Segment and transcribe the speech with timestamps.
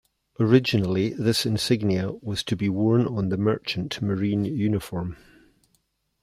[0.39, 5.15] Originally, this insignia was to be worn on the merchant marine uniform.